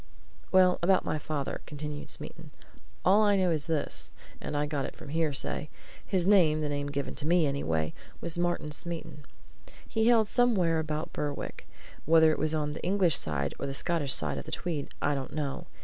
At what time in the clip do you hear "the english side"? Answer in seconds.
12.73-13.53